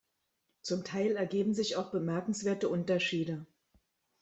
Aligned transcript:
Zum 0.63 0.83
Teil 0.83 1.15
ergeben 1.15 1.53
sich 1.53 1.75
auch 1.75 1.91
bemerkenswerte 1.91 2.67
Unterschiede. 2.69 3.45